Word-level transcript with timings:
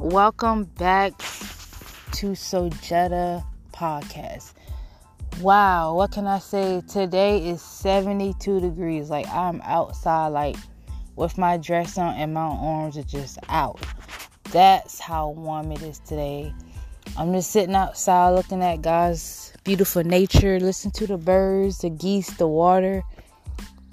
Welcome 0.00 0.66
back 0.78 1.18
to 1.18 2.26
Sojeta 2.36 3.44
Podcast. 3.72 4.52
Wow, 5.40 5.96
what 5.96 6.12
can 6.12 6.24
I 6.24 6.38
say? 6.38 6.82
Today 6.88 7.44
is 7.48 7.60
72 7.60 8.60
degrees. 8.60 9.10
Like 9.10 9.26
I'm 9.26 9.60
outside, 9.62 10.28
like 10.28 10.54
with 11.16 11.36
my 11.36 11.56
dress 11.56 11.98
on 11.98 12.14
and 12.14 12.32
my 12.32 12.42
arms 12.42 12.96
are 12.96 13.02
just 13.02 13.40
out. 13.48 13.84
That's 14.52 15.00
how 15.00 15.30
warm 15.30 15.72
it 15.72 15.82
is 15.82 15.98
today. 15.98 16.54
I'm 17.16 17.32
just 17.32 17.50
sitting 17.50 17.74
outside 17.74 18.36
looking 18.36 18.62
at 18.62 18.82
God's 18.82 19.52
beautiful 19.64 20.04
nature, 20.04 20.60
listen 20.60 20.92
to 20.92 21.08
the 21.08 21.18
birds, 21.18 21.78
the 21.78 21.90
geese, 21.90 22.30
the 22.36 22.46
water. 22.46 23.02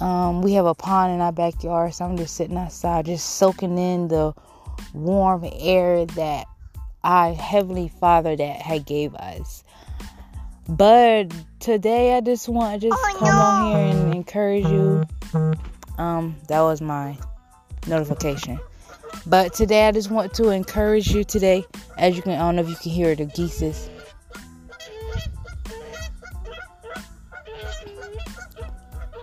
Um, 0.00 0.42
we 0.42 0.52
have 0.52 0.66
a 0.66 0.74
pond 0.74 1.14
in 1.14 1.22
our 1.22 1.32
backyard, 1.32 1.94
so 1.94 2.04
I'm 2.04 2.18
just 2.18 2.36
sitting 2.36 2.58
outside, 2.58 3.06
just 3.06 3.36
soaking 3.36 3.78
in 3.78 4.08
the 4.08 4.34
warm 4.94 5.44
air 5.52 6.06
that 6.06 6.46
our 7.04 7.34
heavenly 7.34 7.88
Father 7.88 8.36
that 8.36 8.60
had 8.60 8.84
gave 8.84 9.14
us. 9.14 9.62
But 10.68 11.32
today, 11.60 12.16
I 12.16 12.20
just 12.20 12.48
want 12.48 12.80
to 12.80 12.88
just 12.88 13.00
oh, 13.00 13.16
come 13.18 13.28
no. 13.28 13.34
on 13.34 13.70
here 13.70 14.04
and 14.04 14.14
encourage 14.14 14.66
you. 14.66 15.04
Um, 15.98 16.36
that 16.48 16.60
was 16.60 16.80
my 16.80 17.16
notification. 17.86 18.58
But 19.26 19.54
today, 19.54 19.86
I 19.86 19.92
just 19.92 20.10
want 20.10 20.34
to 20.34 20.50
encourage 20.50 21.12
you 21.12 21.22
today. 21.22 21.64
As 21.98 22.16
you 22.16 22.22
can, 22.22 22.32
I 22.32 22.38
don't 22.38 22.56
know 22.56 22.62
if 22.62 22.68
you 22.68 22.76
can 22.76 22.90
hear 22.90 23.14
the 23.14 23.26
geeses. 23.26 23.88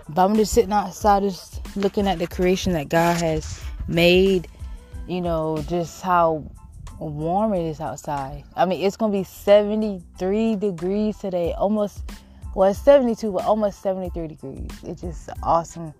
But 0.08 0.24
I'm 0.24 0.36
just 0.36 0.52
sitting 0.52 0.72
outside, 0.72 1.22
just 1.22 1.76
looking 1.76 2.06
at 2.06 2.18
the 2.18 2.26
creation 2.26 2.72
that 2.72 2.88
God 2.88 3.20
has 3.20 3.60
made. 3.88 4.48
You 5.06 5.20
know, 5.20 5.62
just 5.68 6.02
how 6.02 6.50
warm 6.98 7.54
it 7.54 7.66
is 7.68 7.80
outside. 7.80 8.44
I 8.56 8.64
mean, 8.64 8.84
it's 8.84 8.96
gonna 8.96 9.12
be 9.12 9.24
73 9.24 10.56
degrees 10.56 11.18
today, 11.18 11.52
almost. 11.52 12.02
Well, 12.54 12.72
72, 12.72 13.32
but 13.32 13.44
almost 13.44 13.82
73 13.82 14.28
degrees. 14.28 14.70
It's 14.84 15.00
just 15.00 15.28
awesome 15.42 15.92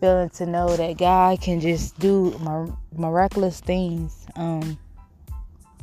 feeling 0.00 0.28
to 0.30 0.44
know 0.44 0.76
that 0.76 0.98
God 0.98 1.40
can 1.40 1.60
just 1.60 1.98
do 1.98 2.36
miraculous 2.92 3.60
things. 3.60 4.26
Um, 4.36 4.76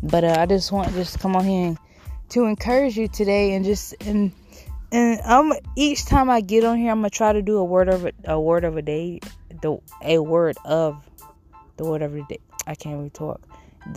but 0.03 0.23
uh, 0.23 0.36
I 0.38 0.46
just 0.46 0.72
want 0.72 0.90
to 0.90 0.94
just 0.94 1.20
come 1.20 1.36
on 1.36 1.46
here 1.46 1.68
and 1.68 1.78
to 2.30 2.46
encourage 2.46 2.98
you 2.98 3.08
today 3.08 3.53
and 3.53 3.66
just 3.66 3.94
and 4.06 4.31
and 4.92 5.22
I'm 5.22 5.53
each 5.75 6.06
time 6.06 6.30
I 6.30 6.42
get 6.42 6.64
on 6.64 6.78
here, 6.78 6.92
I'm 6.92 7.00
gonna 7.00 7.09
try 7.09 7.34
to 7.34 7.42
do 7.42 7.58
a 7.58 7.64
word 7.64 7.90
of 7.90 8.06
a, 8.06 8.12
a 8.25 8.40
word 8.40 8.64
of 8.64 8.78
a 8.78 8.81
day, 8.81 9.20
the 9.62 9.80
a 10.02 10.20
word 10.20 10.58
of 10.66 11.03
the 11.78 11.86
word 11.86 12.02
of 12.02 12.14
the 12.14 12.23
day. 12.28 12.40
I 12.67 12.76
can't 12.76 12.98
really 12.98 13.09
talk. 13.09 13.42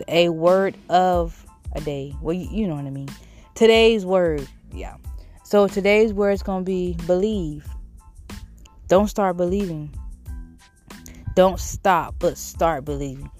A 0.09 0.29
word 0.29 0.77
of 0.89 1.45
a 1.73 1.81
day. 1.81 2.15
Well, 2.21 2.35
you, 2.35 2.49
you 2.51 2.67
know 2.67 2.75
what 2.77 2.87
I 2.87 2.91
mean. 2.91 3.09
Today's 3.55 4.05
word, 4.07 4.47
yeah. 4.73 4.97
So 5.45 5.69
today's 5.69 6.13
word 6.13 6.33
is 6.33 6.43
gonna 6.43 6.65
be 6.65 6.97
believe. 7.07 7.69
Don't 8.89 9.09
start 9.09 9.37
believing. 9.37 9.91
Don't 11.35 11.59
stop, 11.59 12.15
but 12.19 12.39
start 12.39 12.85
believing. 12.85 13.31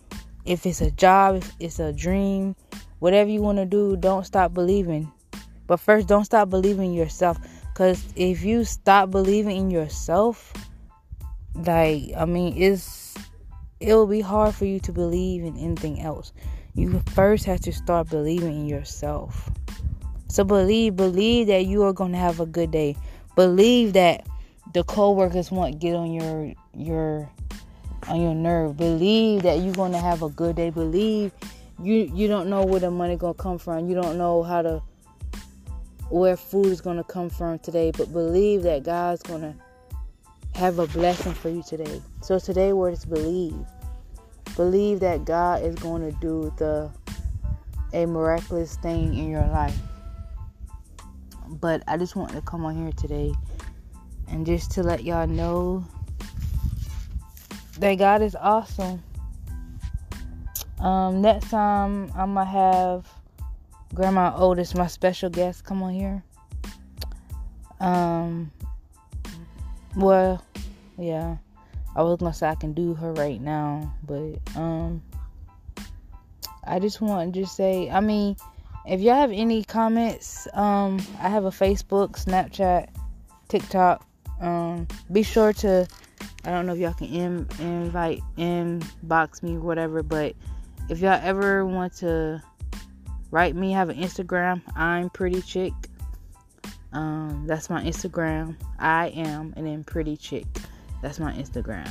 If 0.45 0.67
it's 0.67 0.81
a 0.81 0.91
job, 0.91 1.37
if 1.37 1.53
it's 1.61 1.79
a 1.79 1.93
dream, 1.93 2.57
whatever 2.99 3.31
you 3.31 3.41
want 3.41 3.59
to 3.59 3.67
do, 3.67 3.97
don't 3.97 4.25
stop 4.25 4.53
believing. 4.53 5.11
But 5.67 5.81
first, 5.81 6.09
don't 6.09 6.25
stop 6.25 6.51
believing 6.51 6.93
yourself. 6.93 7.39
Because 7.73 8.05
if 8.17 8.45
you 8.45 8.65
stop 8.65 9.11
believing 9.11 9.57
in 9.57 9.71
yourself, 9.71 10.53
like, 11.55 12.11
I 12.17 12.25
mean, 12.25 12.55
it's 12.57 13.04
it 13.81 13.95
will 13.95 14.07
be 14.07 14.21
hard 14.21 14.55
for 14.55 14.65
you 14.65 14.81
to 14.81 14.93
believe 14.93 15.45
in 15.45 15.57
anything 15.57 16.01
else. 16.01 16.33
You 16.75 17.03
first 17.13 17.45
have 17.45 17.61
to 17.61 17.73
start 17.73 18.11
believing 18.11 18.61
in 18.61 18.67
yourself. 18.67 19.51
So 20.29 20.43
believe, 20.43 20.97
believe 20.97 21.47
that 21.47 21.67
you 21.67 21.83
are 21.85 21.93
going 21.93 22.13
to 22.13 22.19
have 22.19 22.41
a 22.41 22.47
good 22.47 22.71
day. 22.71 22.97
Believe 23.37 23.93
that 23.93 24.27
the 24.73 24.83
coworkers 24.85 25.51
won't 25.51 25.79
get 25.79 25.95
on 25.95 26.13
your 26.13 26.53
your 26.75 27.31
on 28.09 28.21
your 28.21 28.35
nerve. 28.35 28.77
Believe 28.77 29.43
that 29.43 29.61
you're 29.61 29.75
going 29.75 29.93
to 29.93 29.99
have 29.99 30.23
a 30.23 30.29
good 30.29 30.57
day. 30.57 30.71
Believe 30.71 31.33
you 31.83 32.11
you 32.15 32.29
don't 32.29 32.49
know 32.49 32.65
where 32.65 32.81
the 32.81 32.91
money 32.91 33.17
going 33.17 33.35
to 33.35 33.43
come 33.43 33.59
from. 33.59 33.89
You 33.89 33.95
don't 33.95 34.19
know 34.19 34.43
how 34.43 34.63
to 34.63 34.83
where 36.11 36.37
food 36.37 36.67
is 36.67 36.81
going 36.81 36.97
to 36.97 37.05
come 37.05 37.31
from 37.31 37.59
today, 37.61 37.93
but 37.97 38.13
believe 38.13 38.63
that 38.63 38.83
God's 38.83 39.23
going 39.23 39.41
to 39.43 39.55
have 40.59 40.79
a 40.79 40.87
blessing 40.89 41.35
for 41.35 41.49
you 41.49 41.63
today. 41.63 42.01
So 42.21 42.39
today 42.39 42.73
word 42.73 42.93
is 42.93 43.05
believe. 43.05 43.55
Believe 44.57 45.01
that 45.01 45.25
God 45.25 45.63
is 45.63 45.75
going 45.77 46.03
to 46.03 46.17
do 46.21 46.53
the 46.57 46.91
a 47.95 48.07
miraculous 48.07 48.77
thing 48.77 49.17
in 49.17 49.31
your 49.31 49.47
life. 49.47 49.79
But 51.49 51.83
I 51.87 51.97
just 51.97 52.17
want 52.17 52.33
to 52.33 52.41
come 52.43 52.65
on 52.65 52.77
here 52.77 52.93
today 52.93 53.33
and 54.29 54.45
just 54.45 54.73
to 54.73 54.83
let 54.83 55.05
y'all 55.05 55.27
know 55.27 55.85
that 57.79 57.95
God 57.95 58.21
is 58.23 58.35
awesome. 58.35 59.03
Um, 60.81 61.23
next 61.23 61.51
time 61.51 62.11
I'm 62.17 62.35
gonna 62.35 62.45
have 62.45 63.09
Grandma 63.95 64.35
Otis, 64.37 64.75
my 64.75 64.89
special 64.89 65.31
guest, 65.31 65.65
come 65.65 65.83
on 65.83 65.95
here. 65.95 66.23
Um, 67.81 68.51
well, 69.95 70.45
yeah, 70.99 71.37
I 71.97 72.03
was 72.03 72.19
gonna 72.19 72.35
say 72.35 72.49
I 72.49 72.55
can 72.55 72.73
do 72.73 72.95
her 72.95 73.13
right 73.13 73.41
now, 73.41 73.93
but 74.05 74.39
um, 74.57 75.03
I 76.65 76.79
just 76.79 77.01
want 77.01 77.33
to 77.33 77.41
just 77.41 77.57
say, 77.57 77.91
I 77.91 78.01
mean, 78.01 78.37
if 78.87 79.01
y'all 79.01 79.15
have 79.15 79.33
any 79.33 79.65
comments, 79.65 80.49
um, 80.55 81.01
I 81.21 81.29
have 81.29 81.45
a 81.45 81.51
Facebook, 81.51 82.23
Snapchat, 82.23 82.89
TikTok. 83.49 84.07
Um, 84.41 84.89
be 85.13 85.23
sure 85.23 85.53
to, 85.55 85.87
I 86.45 86.51
don't 86.51 86.67
know 86.67 86.75
if 86.75 86.79
y'all 86.81 86.95
can 86.95 87.07
in, 87.07 87.49
invite, 87.61 88.21
inbox 88.37 89.43
me, 89.43 89.57
whatever, 89.57 90.03
but 90.03 90.35
if 90.89 91.01
y'all 91.01 91.21
ever 91.23 91.65
want 91.65 91.95
to 91.97 92.43
write 93.35 93.57
me. 93.57 93.75
I 93.75 93.79
have 93.79 93.89
an 93.89 93.97
Instagram. 93.97 94.63
I'm 94.77 95.11
pretty 95.11 95.43
chick. 95.43 95.73
Um, 96.93 97.45
that's 97.49 97.69
my 97.69 97.83
Instagram. 97.83 98.55
I 98.79 99.09
am 99.09 99.53
and 99.57 99.67
then 99.67 99.83
pretty 99.83 100.17
chick. 100.17 100.47
That's 101.03 101.19
my 101.19 101.33
Instagram. 101.33 101.91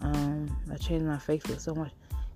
Um, 0.00 0.56
I 0.72 0.76
changed 0.76 1.06
my 1.06 1.16
Facebook 1.16 1.60
so 1.60 1.74
much, 1.74 1.92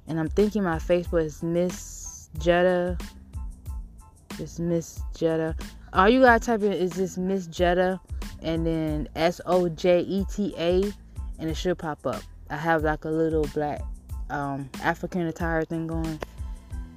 and 0.07 0.21
I'm 0.21 0.29
thinking 0.29 0.63
my 0.63 0.77
Facebook 0.77 1.25
is 1.25 1.43
Miss 1.43 2.29
Jetta. 2.39 2.97
It's 4.39 4.59
Miss 4.59 5.01
Jetta. 5.17 5.57
All 5.93 6.09
you 6.09 6.21
gotta 6.21 6.45
type 6.45 6.63
in 6.63 6.73
is 6.73 6.93
this 6.93 7.17
Miss 7.17 7.47
Jetta, 7.47 8.01
and 8.43 8.67
then 8.67 9.09
S 9.17 9.41
O 9.47 9.69
J 9.69 10.01
E 10.01 10.25
T 10.33 10.55
A, 10.59 10.83
and 11.39 11.51
it 11.51 11.57
should 11.57 11.79
pop 11.79 12.07
up. 12.07 12.23
I 12.51 12.57
have 12.57 12.85
like 12.85 13.05
a 13.05 13.11
little 13.11 13.47
black 13.55 13.83
um, 14.31 14.69
African 14.83 15.27
attire 15.27 15.65
thing 15.65 15.87
going. 15.87 16.21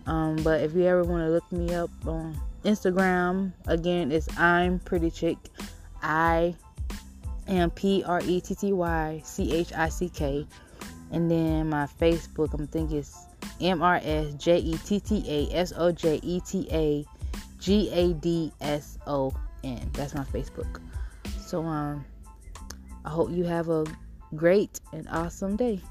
Um, 0.06 0.38
but 0.38 0.62
if 0.62 0.74
you 0.74 0.84
ever 0.86 1.04
want 1.04 1.24
to 1.24 1.30
look 1.30 1.52
me 1.52 1.74
up 1.74 1.90
on 2.06 2.40
Instagram, 2.64 3.54
again, 3.68 4.12
it's 4.12 4.28
I'm 4.38 4.80
Pretty 4.80 5.12
Chick. 5.12 5.38
I 6.02 6.56
am 7.50 7.72
P 7.72 8.04
R 8.06 8.22
E 8.22 8.42
T 8.42 8.56
T 8.56 8.74
Y 8.74 9.22
C 9.24 9.54
H 9.54 9.74
I 9.74 9.90
C 9.90 10.10
K. 10.10 10.46
And 11.12 11.30
then 11.30 11.70
my 11.70 11.88
Facebook, 12.00 12.54
I'm 12.54 12.68
thinking 12.68 12.98
it's 12.98 13.26
M 13.60 13.82
R 13.82 14.00
S 14.04 14.34
J 14.36 14.58
E 14.58 14.78
T 14.86 15.00
T 15.00 15.24
A 15.28 15.56
S 15.56 15.74
O 15.76 15.92
J 15.92 16.20
E 16.24 16.40
T 16.42 16.68
A 16.72 17.06
G 17.60 17.90
A 17.92 18.14
D 18.14 18.52
S 18.62 18.98
O 19.08 19.34
N. 19.64 19.90
That's 19.94 20.14
my 20.14 20.24
Facebook. 20.24 20.80
So 21.46 21.64
um 21.64 22.06
I 23.06 23.10
hope 23.10 23.32
you 23.32 23.44
have 23.46 23.70
a 23.70 23.86
great 24.36 24.80
and 24.94 25.08
awesome 25.10 25.56
day. 25.56 25.82